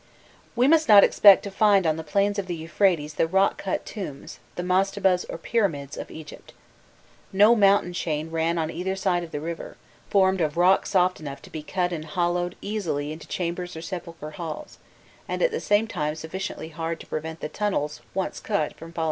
We 0.55 0.67
must 0.67 0.89
not 0.89 1.03
expect 1.03 1.43
to 1.43 1.51
find 1.51 1.85
on 1.85 1.95
the 1.95 2.03
plains 2.03 2.39
of 2.39 2.47
the 2.47 2.55
Euphrates 2.55 3.13
the 3.13 3.27
rock 3.27 3.59
cut 3.59 3.85
tombs, 3.85 4.39
the 4.55 4.63
mastabas 4.63 5.25
or 5.29 5.37
pyramids, 5.37 5.95
of 5.95 6.09
Egypt. 6.09 6.53
No 7.31 7.55
mountain 7.55 7.93
chain 7.93 8.31
ran 8.31 8.57
on 8.57 8.71
either 8.71 8.95
side 8.95 9.23
of 9.23 9.29
the 9.29 9.39
river, 9.39 9.77
formed 10.09 10.41
of 10.41 10.57
rock 10.57 10.87
soft 10.87 11.19
enough 11.19 11.39
to 11.43 11.51
be 11.51 11.61
cut 11.61 11.91
and 11.93 12.05
hollowed 12.05 12.55
easily 12.63 13.11
into 13.11 13.27
chambers 13.27 13.75
or 13.77 13.83
sepulchral 13.83 14.31
halls, 14.31 14.79
and 15.27 15.43
at 15.43 15.51
the 15.51 15.59
same 15.59 15.85
time 15.87 16.15
sufficiently 16.15 16.69
hard 16.69 16.99
to 16.99 17.05
prevent 17.05 17.39
the 17.39 17.47
tunnels 17.47 18.01
once 18.15 18.39
cut 18.39 18.73
from 18.73 18.91
falling 18.91 18.97
in. 18.97 18.99